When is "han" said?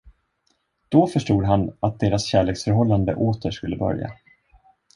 1.45-1.73